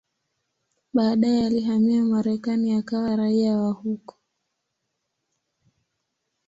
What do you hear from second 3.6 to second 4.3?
huko.